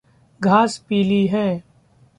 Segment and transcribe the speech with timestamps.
[0.41, 1.63] घास पीली है।